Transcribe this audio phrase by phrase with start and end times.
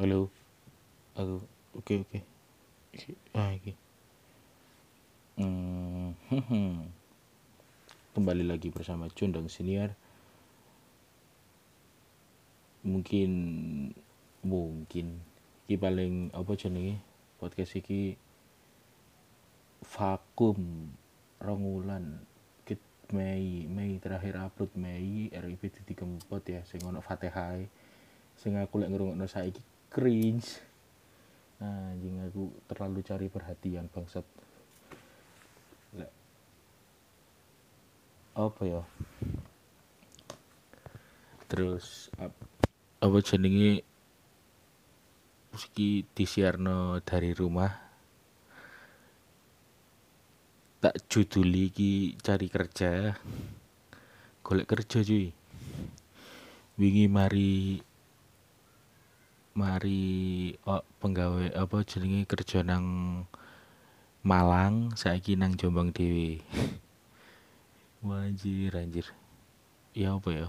[0.00, 0.32] Halo.
[1.20, 1.44] Aku
[1.76, 2.24] oke oke.
[3.36, 3.76] Ah iki.
[5.36, 6.16] Hmm,
[8.16, 9.92] kembali lagi bersama Condang Senior.
[12.88, 13.32] Mungkin
[14.40, 15.20] mungkin
[15.68, 16.96] iki paling apa jenenge
[17.36, 18.16] podcast iki
[19.92, 20.88] vakum
[21.36, 22.24] rong wulan
[22.64, 22.80] Kit
[23.12, 27.60] Mei Mei terakhir upload Mei RIP dadi kempot ya sing ono Fatihah
[28.40, 30.48] sing aku lek ngrungokno saiki cringe.
[31.60, 34.24] Anjing aku terlalu cari perhatian bangsat.
[38.32, 38.82] Apa ya?
[41.52, 42.32] Terus ap,
[43.04, 43.84] apa jenenge?
[45.52, 47.68] Meski disiarno dari rumah.
[50.80, 53.12] Tak juduli iki cari kerja.
[54.40, 55.28] Golek kerja cuy.
[56.80, 57.76] Wingi mari
[59.52, 62.86] mari oh, penggawe apa jenenge kerja nang
[64.22, 66.40] Malang saiki nang Jombang dhewe
[68.22, 69.06] anjir anjir.
[69.92, 70.48] Ya apa ya?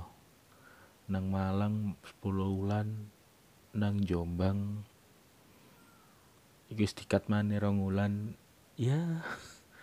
[1.10, 3.10] Nang Malang 10 wulan.
[3.74, 4.86] Nang Jombang
[6.70, 8.38] iki dikat maneh rong wulan.
[8.80, 9.26] Ya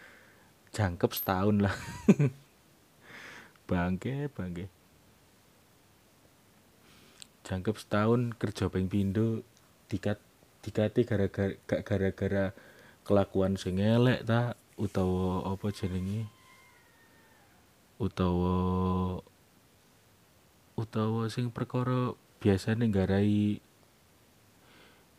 [0.75, 1.77] jangkep setahun lah.
[3.69, 4.80] Bangke bangke
[7.51, 9.43] jangkep setahun kerja ping pindho
[9.91, 10.23] dikat
[10.63, 12.55] dikate gara-gara gara-gara
[13.03, 16.31] kelakuan sing elek ta utawa apa jenenge?
[17.99, 18.55] Utawa
[20.79, 23.59] utawa sing perkara biasane nggarai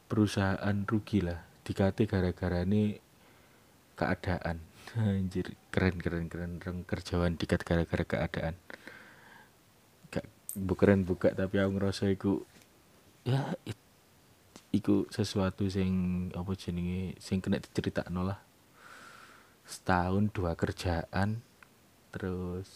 [0.07, 3.03] perusahaan rugi lah dikate gara-garane
[3.99, 4.63] keadaan.
[4.95, 8.55] Anjir keren keren keren kerjaan dikat gara-gara keadaan
[10.55, 12.43] bukan buka tapi aku ngerasa iku
[13.23, 13.77] ya it,
[14.71, 18.39] iku sesuatu sing apa jenenge sing kena diceritakno lah.
[19.67, 21.39] Setahun dua kerjaan
[22.11, 22.67] terus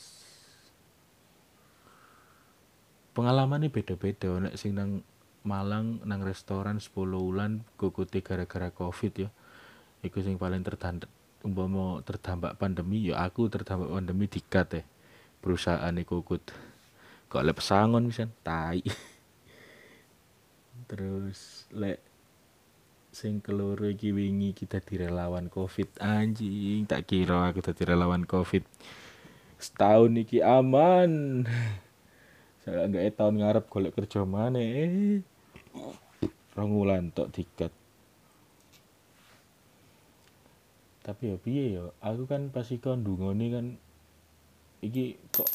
[3.15, 4.39] pengalaman ini beda-beda.
[4.39, 5.03] Nek sing nang
[5.45, 6.89] Malang nang restoran 10
[7.21, 9.29] wulan kukuti gara-gara covid ya.
[10.01, 11.05] Iku sing paling terdampak
[11.45, 14.83] umpama terdampak pandemi ya aku terdampak pandemi dikat ya.
[15.45, 16.49] Perusahaan iku kukut
[17.27, 18.81] kok lek pesangon misan tai.
[20.89, 21.99] Terus lek
[23.15, 25.87] sing keloro iki wingi kita direlawan covid.
[26.03, 28.61] Anjing tak kira aku dadi relawan covid.
[29.57, 31.43] Setahun iki aman.
[32.65, 35.21] Saya enggak tahun ngarep golek kerja mana eh
[36.55, 37.71] rong wulan tok dikat
[41.05, 43.65] tapi ya piye ya aku kan pasti kon ndungone kan
[44.81, 45.45] iki kok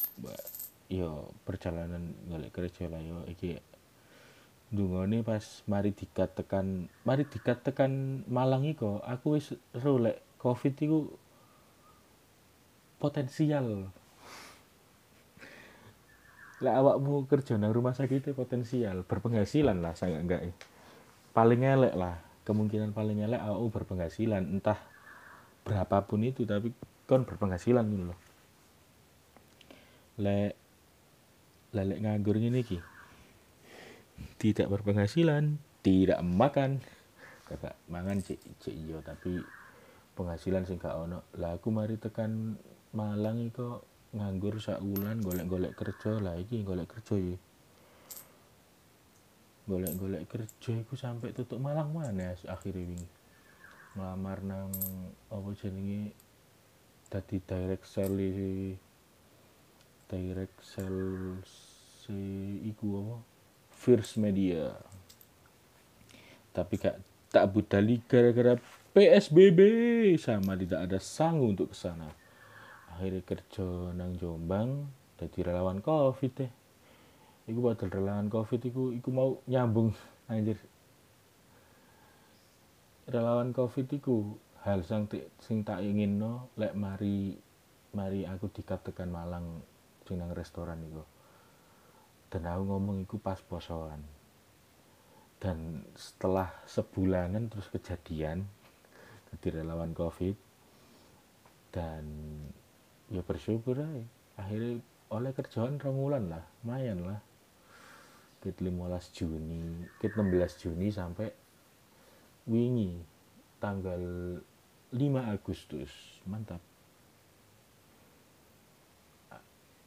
[0.91, 3.23] yo perjalanan golek kerja lah yo.
[3.31, 3.62] Iki
[4.75, 10.75] dungane pas mari dikat tekan mari dikat tekan Malang iku aku wis ero lek covid
[10.75, 10.99] iku
[12.99, 13.89] potensial.
[16.61, 20.53] Lek awakmu kerja nang rumah sakit itu potensial berpenghasilan lah saya enggak
[21.31, 24.77] paling elek lah kemungkinan paling elek awakmu berpenghasilan entah
[25.62, 26.75] berapapun itu tapi
[27.07, 28.19] kon berpenghasilan gitu loh
[30.21, 30.53] lek
[31.71, 32.79] lelek nganggur ini ki
[34.41, 36.81] tidak berpenghasilan tidak makan.
[37.49, 39.43] Kakak mangan cek cek iyo tapi
[40.15, 41.25] penghasilan sing gak ono.
[41.41, 42.57] Lah aku mari tekan
[42.91, 46.19] Malang iko nganggur sak bulan golek-golek kerja.
[46.19, 47.39] Lah iki golek kerja ya.
[49.67, 53.09] Golek-golek kerja iku sampai tutup Malang mana akhirnya wingi.
[53.95, 54.71] Ngelamar nang
[55.31, 56.15] apa jenenge?
[57.11, 58.31] Tadi direct sale
[60.10, 62.19] direct si
[62.66, 63.22] iku
[63.71, 64.75] First Media.
[66.50, 66.98] Tapi kak
[67.31, 68.59] tak budali gara-gara
[68.91, 69.60] PSBB
[70.19, 72.10] sama tidak ada sanggup untuk ke sana
[73.00, 74.84] akhirnya kerja nang Jombang
[75.16, 76.53] jadi relawan covid deh.
[77.48, 79.97] Iku padahal relawan covid iku iku mau nyambung
[80.32, 80.60] anjir.
[83.09, 84.36] Relawan covid iku
[84.68, 85.09] hal sing
[85.41, 87.41] sing tak ingin no lek mari
[87.97, 89.65] mari aku dikatakan Malang
[90.10, 91.07] sing nang restoran iku
[92.30, 94.01] dan aku ngomong iku pas posoan.
[95.41, 98.47] Dan setelah sebulanan terus kejadian
[99.30, 100.36] jadi relawan covid
[101.74, 102.04] dan
[103.09, 104.04] ya bersyukur aja
[104.36, 107.21] akhirnya oleh kerjaan remulan lah lumayan lah.
[108.41, 111.28] Kit 15 Juni kit 16 Juni sampai
[112.48, 113.01] wingi
[113.60, 114.01] tanggal
[114.92, 115.92] 5 Agustus.
[116.28, 116.70] Mantap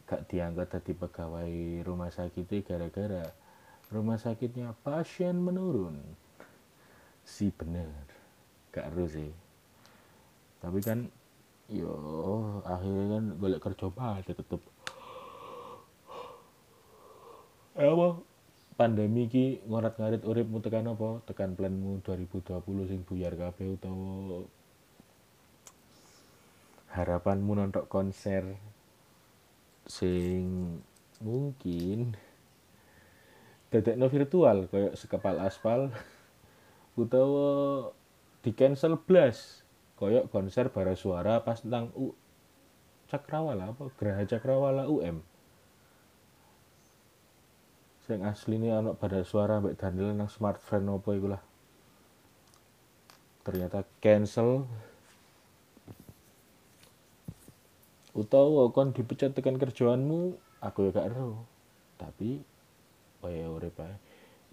[0.03, 1.51] gak diangkat tadi pegawai
[1.87, 3.31] rumah sakit gara-gara
[3.93, 6.01] rumah sakitnya pasien menurun.
[7.23, 7.93] Si bener
[8.73, 9.31] gak harus sih.
[10.57, 11.05] Tapi kan
[11.69, 11.93] yo
[12.65, 14.61] akhirnya kan golek kerja banget tetep.
[17.77, 18.09] Eh apa?
[18.73, 21.21] Pandemi ki ngorat-ngarit uripmu tekan apa?
[21.29, 24.49] Tekan planmu 2020 sing buyar kabeh utawa
[26.93, 28.57] harapanmu nonton konser
[29.87, 30.79] sing
[31.19, 32.15] mungkin
[33.97, 35.89] no virtual kayak sekepal aspal
[37.01, 37.89] utawa
[38.45, 39.65] di cancel blas
[39.97, 42.13] kayak konser bara suara pas tentang U
[43.09, 43.89] Cakrawala apa?
[43.97, 45.25] Geraha Cakrawala UM
[48.03, 48.19] sing
[48.51, 51.41] ini anak pada suara mbak Daniel nang smartphone apa iku lah.
[53.47, 54.67] Ternyata cancel
[58.13, 61.45] utawa kon dipecat tekan kerjaanmu aku ya gak ero.
[61.97, 62.41] Tapi
[63.25, 63.95] oh ya urip ae.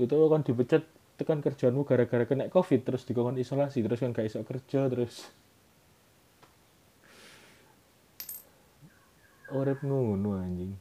[0.01, 0.85] Utawa kon dipecat
[1.21, 5.29] tekan kerjaanmu gara-gara kena covid terus dikon isolasi terus kan gak iso kerja terus.
[9.53, 10.73] Urip ngono anjing.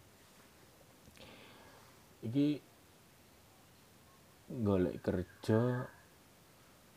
[2.23, 2.47] Iki
[4.49, 5.85] golek kerja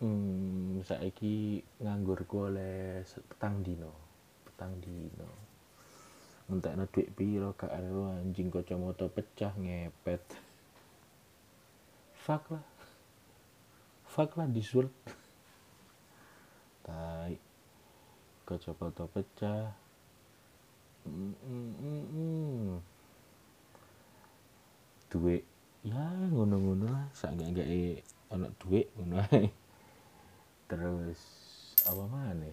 [0.01, 3.93] hmm, saiki nganggur oleh petang dino
[4.43, 5.52] petang dino
[6.51, 10.23] entekno duit piro gak ero anjing kacamata pecah ngepet.
[12.23, 12.65] Fuck lah.
[14.07, 14.93] Fuck lah disulut
[16.83, 17.39] tai.
[18.49, 19.75] Kacamata pecah.
[21.07, 22.73] Mm, mm, mm,
[25.11, 25.43] duit.
[25.83, 27.07] Ya ngono-ngono lah.
[27.15, 27.69] Sak gak
[28.33, 29.21] ana duit ngono
[30.73, 31.21] terus
[31.85, 32.49] apa mana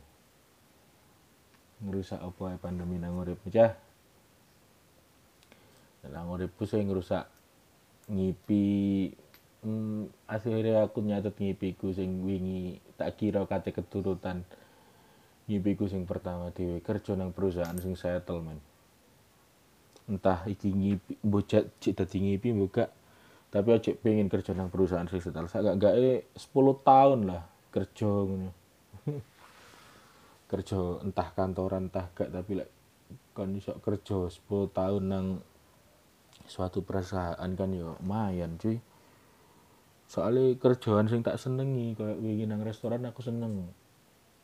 [1.84, 3.40] ngerusak apa pandemi nang urip.
[3.48, 3.74] Cah
[6.08, 7.28] Nang uripku sing ngerusak
[8.08, 8.64] ngipi
[9.62, 14.48] hmm, akhirnya aku nyatet ngipiku sing wingi tak kira kate keturutan.
[15.52, 18.60] Ngipiku sing pertama dhewe kerja nang perusahaan sing settle men.
[20.08, 22.88] Entah iki ngipi bocet cik dadi ngipi buka
[23.50, 25.52] tapi aja pengen kerja nang perusahaan sing settle.
[25.52, 26.54] Sak gak e 10
[26.86, 28.50] tahun lah kerja ngono
[30.50, 32.74] kerja entah kantoran entah gak tapi like,
[33.38, 35.28] kon iso kerja 10 tahun nang
[36.50, 38.81] suatu perusahaan kan yo lumayan cuy.
[40.10, 43.69] Soalnya kerjaan sing tak senengi kayak wingi nang restoran aku seneng.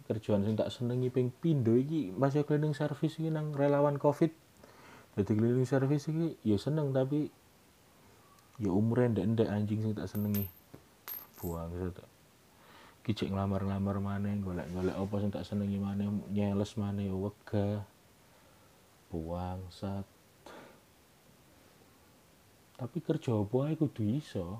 [0.05, 4.29] Kerjaan sing tak senengi ping pindo iki masih cleaning service iki nang relawan covid.
[5.17, 7.33] Jadi cleaning service iki ya seneng tapi
[8.61, 10.45] ya umurnya ndak ndak anjing sing tak senengi.
[11.41, 12.14] Buang gitu
[13.05, 17.85] kicik ngelamar-ngelamar mana golek-golek apa sing tak senengi mana nyeles mana wega
[19.13, 20.01] buang sat.
[22.75, 24.57] Tapi kerja apa ae kudu iso?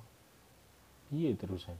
[1.09, 1.73] Piye terusan?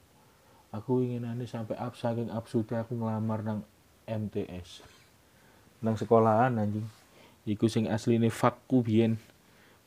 [0.74, 3.60] Aku ingin ini sampai up saking absurde aku ngelamar nang
[4.10, 4.82] MTS
[5.86, 6.90] nang sekolahan anjing.
[7.46, 9.22] Iku sing nih fakku biyen.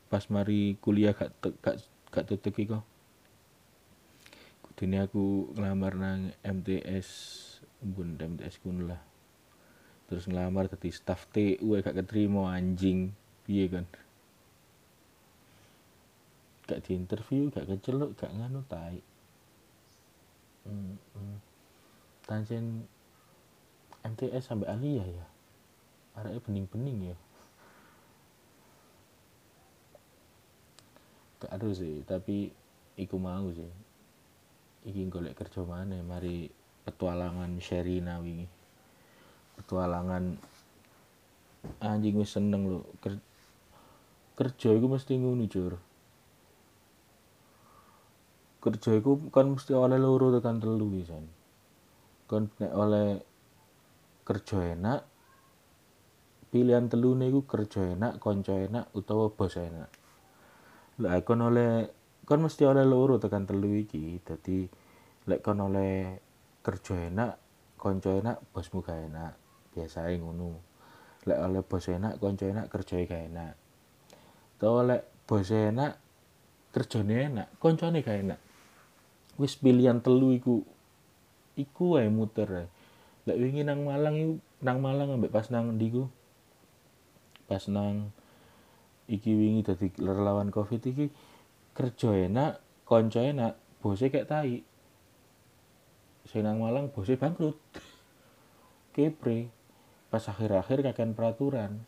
[0.07, 1.83] Pas mari kuliah gak gak
[2.15, 2.81] gak tetek iku
[4.79, 7.11] kudune aku ngelamar nang MTS
[7.83, 9.03] bun MTS kun lah.
[10.07, 13.11] Terus ngelamar tadi staff TU gak keterima anjing.
[13.43, 13.91] Piye kan?
[16.71, 19.03] Gak di interview gak keceluk gak nganu tai.
[24.07, 25.27] MTS sampai Alia ya
[26.15, 27.19] arahnya bening-bening ya.
[31.43, 32.55] Gak ada sih tapi
[32.95, 33.88] iku mau sih
[34.85, 36.51] iki golek kerja mana mari
[36.87, 38.47] petualangan Sherina wingi.
[39.59, 40.39] Petualangan
[41.83, 42.79] anjing wis seneng lo
[44.39, 45.75] kerja iku mesti ngono jur.
[48.59, 48.91] Kerja
[49.35, 50.87] kan mesti oleh loro tekan telu
[52.29, 53.19] kan nek oleh
[54.29, 55.01] kerja enak
[56.53, 59.89] pilihan telu niku kerja enak konco enak utawa bos enak.
[61.01, 61.89] Lah kon oleh
[62.29, 64.21] kon mesti oleh loro tekan telu iki.
[64.21, 64.69] Dadi
[65.25, 66.21] lek kon oleh
[66.61, 67.41] kerja enak
[67.81, 69.33] konco enak bosmu gak enak.
[69.73, 70.61] Biasa ngono.
[71.25, 73.55] Lek oleh bos enak konco enak kerja gak enak.
[74.61, 75.97] Utawa lek bos enak
[76.69, 78.41] kerjane enak koncone gak enak.
[79.41, 80.61] Wis pilihan telu iku
[81.57, 82.67] iku wae muter ae.
[83.25, 86.13] Lek wingi nang Malang iku nang Malang ambek pas nang ndiku
[87.49, 88.13] pas nang
[89.09, 91.09] iki wingi dadi relawan covid iki
[91.79, 94.67] kerja enak konco enak bose kayak tai.
[96.27, 97.55] Sing nang Malang bose bangkrut.
[98.99, 99.47] Kepre.
[100.11, 101.87] Pas akhir-akhir kakek peraturan.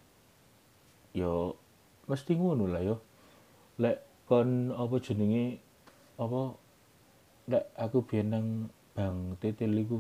[1.10, 1.58] Yo
[2.06, 3.02] mesti ngono lah yo.
[3.82, 5.58] Lek kon apa jenenge
[6.14, 6.54] apa
[7.50, 8.46] lek aku biyen nang
[8.94, 9.98] Bang Titil iku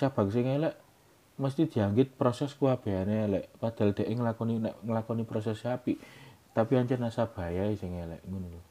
[0.00, 0.74] cabang sing elek
[1.36, 6.00] mesti dianggit proses kuabehane elek padahal dhek nglakoni nek nglakoni proses apik
[6.52, 8.62] tapi ancen nasabaya sing elek ngono lho.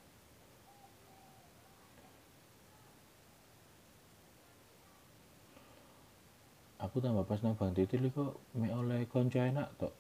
[6.81, 9.93] Aku tambah pas nang Bang Titil kok mek oleh kanca enak tok.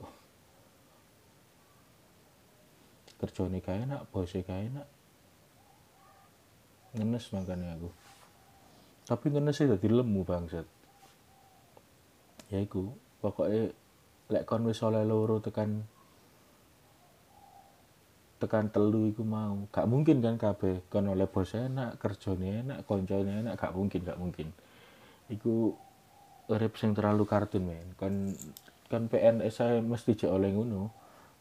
[3.21, 4.89] Kerjane kae enak bose kae enak.
[6.97, 7.89] Ngenes makanya aku.
[9.05, 10.65] Tapi ngenes dadi lemu bangsat.
[12.49, 13.69] Ya iku pokoknya
[14.33, 15.85] lek kon wis oleh loro tekan
[18.41, 19.69] tekan telu iku mau.
[19.69, 20.89] Gak mungkin kan kabeh.
[20.89, 24.49] Kon oleh bos enak kerjane enak koncone enak gak mungkin gak mungkin.
[25.29, 25.77] Iku
[26.49, 27.93] urip sing terlalu kartun men.
[27.93, 28.33] Kon
[28.89, 30.89] kon PNS saya mesti jek oleh ngono.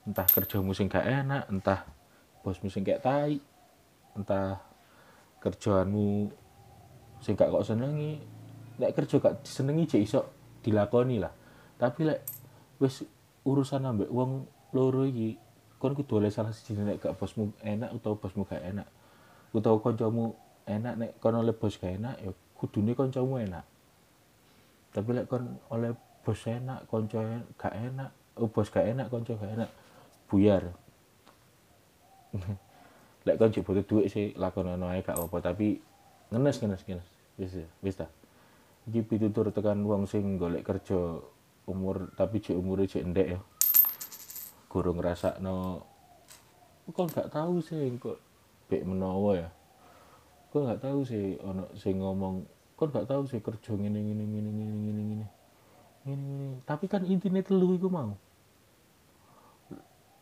[0.04, 1.88] Entah kerjamu sing gak enak entah
[2.40, 3.36] bosmu sing kayak tai
[4.16, 4.60] entah
[5.40, 6.28] kerjaanmu
[7.24, 8.20] sing gak kok senengi.
[8.80, 10.20] Lek kerja gak disenengi jek iso
[10.60, 11.32] dilakoni lah.
[11.80, 12.20] Tapi lek
[12.80, 13.04] wis
[13.44, 14.44] urusan ambek wong
[14.76, 15.49] loro iki
[15.80, 18.84] kon kudu oleh salah siji nek gak bosmu enak utawa bosmu gak enak.
[19.56, 20.36] Utawa kancamu
[20.68, 23.64] enak nek kon oleh bos gak enak ya kudune kancamu enak.
[24.92, 27.20] Tapi lek kon oleh bos enak kanca
[27.56, 29.70] gak enak oh, bos gak enak kanca gak enak
[30.28, 30.68] buyar.
[33.26, 35.80] Lek kon jek butuh duit sih lakonono ae gak apa tapi
[36.28, 37.08] ngenes ngenes ngenes.
[37.40, 38.04] Wis wis ta.
[38.84, 41.24] Iki pitutur tekan wong sing golek kerja
[41.64, 43.40] umur tapi jek umure jek ndek ya
[44.70, 45.82] guru ngerasa no
[46.90, 48.18] kok nggak tahu sih kok
[48.70, 49.48] be menawa ya?
[50.54, 52.46] Kok nggak tahu sih ono sing ngomong
[52.78, 55.26] kok nggak tahu sih kerja ini, ini, ini, ini, ini, ini,
[56.06, 58.14] ini, tapi kan intinya telu iku mau.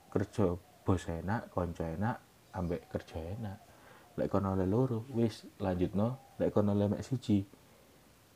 [0.09, 2.17] Kerja bos enak konco enak
[2.57, 3.59] ambek kerja enak.
[4.17, 7.45] Lek kono le loro wis lanjutno lek kono le mek siji.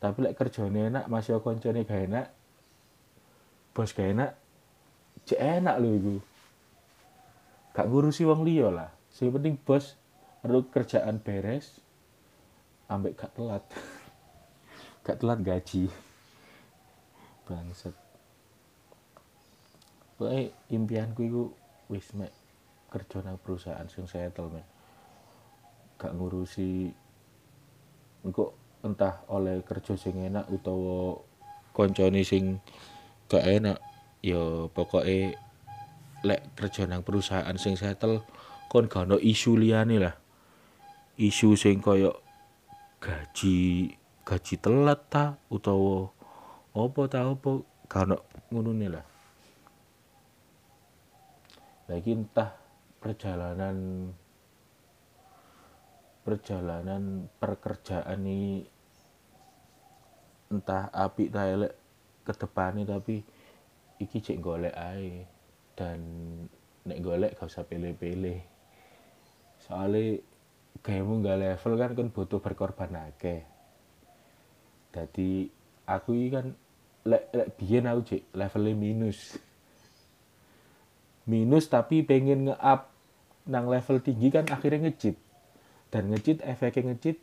[0.02, 2.26] Tapi lek kerjane enak masih koncone gak enak
[3.70, 4.41] bos gak enak
[5.28, 6.16] cek enak loh iku.
[7.72, 8.90] Gak ngurusi wong liya lah.
[9.08, 9.96] Sing penting bos
[10.42, 11.80] perlu kerjaan beres
[12.90, 13.64] ambek gak telat.
[15.04, 15.88] Gak telat gaji.
[17.48, 17.94] Bangsat.
[20.18, 21.42] Pokoknya impianku itu
[21.90, 22.30] wis mek
[22.92, 24.64] kerja nang perusahaan sing settle men
[25.96, 26.92] gak ngurusi
[28.26, 28.52] engko
[28.84, 31.16] entah oleh kerja sing enak utawa
[31.72, 32.60] koncone sing
[33.30, 33.80] gak enak
[34.22, 35.34] ya pokoknya
[36.22, 38.22] lek kerja nang perusahaan sing settle
[38.70, 40.14] kon gak ono isu liyane lah.
[41.18, 42.22] Isu sing koyo
[43.02, 43.90] gaji
[44.22, 46.08] gaji telat ta utawa
[46.72, 47.50] apa ta apa
[47.90, 48.16] gak ono
[48.54, 49.04] ngono lah.
[51.90, 52.54] Lagi entah
[53.02, 54.08] perjalanan
[56.22, 58.62] perjalanan perkerjaan ini
[60.54, 61.74] entah api ta elek
[62.22, 63.26] ke depannya tapi
[64.02, 65.24] iki cek golek ae
[65.78, 66.00] dan
[66.82, 68.42] nek golek gak usah pilih-pilih.
[69.62, 70.18] Soalnya
[70.82, 73.46] kayakmu gak level kan kan butuh berkorban akeh.
[74.92, 75.48] Jadi
[75.86, 76.46] aku ini kan
[77.06, 79.38] lek lek biyen aku cek levelnya minus.
[81.22, 82.90] Minus tapi pengen nge-up
[83.46, 85.16] nang level tinggi kan akhirnya ngecit.
[85.92, 87.16] Dan ngecit efeknya ngecit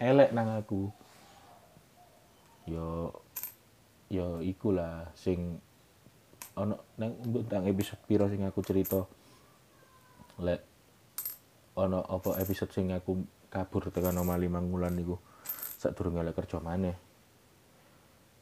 [0.00, 0.88] elek nang aku.
[2.64, 3.12] Yo
[4.08, 5.60] yo ikulah sing
[6.54, 9.02] ono nang tentang episode piro sing aku cerita?
[10.42, 10.60] Lek
[11.74, 13.18] ono apa episode sing aku
[13.50, 15.18] kabur tekan oma lima bulan niku
[15.78, 16.94] sak durung lek kerja maneh.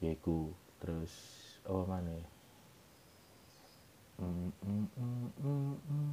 [0.04, 1.12] Yaiku terus
[1.64, 2.22] apa maneh?
[4.20, 6.12] Mm, mm, mm, mm, mm.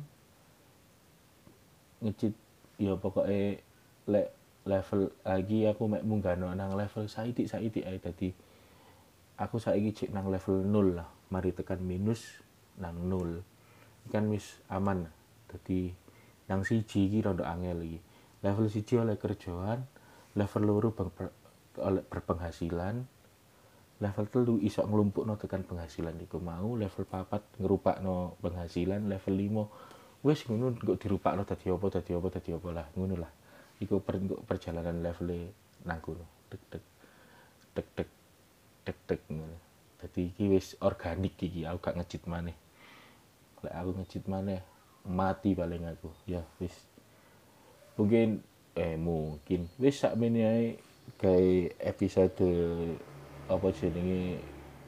[2.00, 2.34] ngecit
[2.80, 3.60] ya pokoknya
[4.08, 4.28] lek
[4.64, 8.00] level lagi aku mek munggah nang level saitik saitik ae.
[8.00, 8.32] Dadi
[9.40, 12.42] aku saiki cek nang level 0 lah mari tekan minus
[12.82, 13.46] nang nol
[14.10, 15.06] kan wis aman.
[15.50, 15.94] Jadi
[16.50, 18.00] nang siji iki rada angel iki.
[18.42, 19.86] Level siji oleh kerjaan
[20.34, 20.90] level loro
[21.80, 23.06] oleh berpenghasilan
[24.00, 27.44] level telu iso no tekan penghasilan iku mau level papat
[28.00, 29.64] no penghasilan level limo
[30.24, 31.04] wis ngono kok
[31.36, 33.32] no dadi apa dadi apa dadi apa lah ngono lah.
[33.80, 35.52] Iku per, perjalanan level
[35.88, 36.26] nang kono.
[36.50, 36.84] Tek tek
[37.76, 38.10] tek tek
[38.84, 39.69] tek tek ngono
[40.00, 42.56] jadi iki wis organik iki aku gak ngecit maneh.
[43.60, 44.64] Lek aku ngecit maneh
[45.04, 46.08] mati paling aku.
[46.24, 46.74] Ya wis.
[48.00, 48.40] Mungkin
[48.80, 49.68] eh mungkin.
[49.76, 50.80] Wis sak ae
[51.20, 52.48] kayak episode
[53.52, 54.40] apa jenenge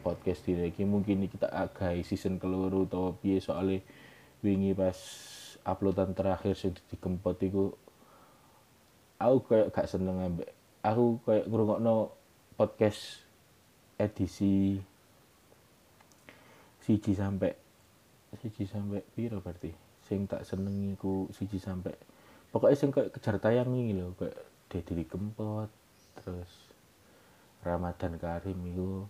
[0.05, 3.83] podcast ini iki mungkin kita agak season keluru atau piye soalnya
[4.45, 4.97] wingi pas
[5.65, 7.73] uploadan terakhir sing dikempot iku
[9.19, 10.49] aku kayak gak seneng ambek.
[10.81, 12.15] Aku kayak ngrungokno
[12.55, 13.27] podcast
[14.01, 14.81] edisi
[16.91, 17.55] siji sampai
[18.43, 19.71] siji sampai piro berarti?
[20.03, 21.95] Sing tak seneng iku siji sampai
[22.51, 24.35] pokoknya sing kayak kejar tayang ini loh kayak
[24.67, 25.71] Deddy Kempot
[26.19, 26.51] terus
[27.63, 29.07] Ramadan Karim itu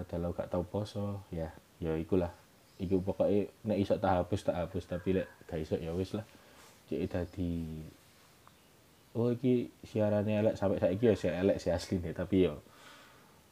[0.00, 2.32] padahal gak tau poso ya ya ikulah.
[2.80, 6.24] Iku pokoknya nek iso tak hapus tak hapus tapi lek gak iso ya wis lah.
[6.88, 7.84] Cek tadi
[9.12, 12.64] oh iki siarannya elek sampai saiki ya elek si asli nih tapi yo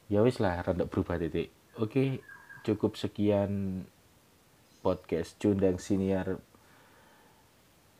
[0.09, 1.53] ya wis lah rada berubah titik.
[1.77, 2.25] Oke
[2.65, 3.85] cukup sekian
[4.81, 6.41] podcast cundang siniar.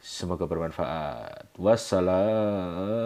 [0.01, 1.53] Semoga bermanfaat.
[1.61, 3.01] Wassalam